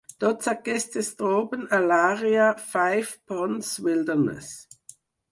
Tots 0.21 0.47
aquests 0.51 0.99
es 1.01 1.09
troben 1.17 1.67
a 1.77 1.79
l'àrea 1.89 2.47
Five 2.69 3.11
Ponds 3.33 3.69
Wilderness. 3.89 4.49